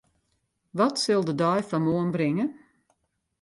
Wat 0.77 0.95
sil 1.03 1.21
de 1.27 1.35
dei 1.41 1.59
fan 1.69 1.83
moarn 1.87 2.09
bringe? 2.15 2.45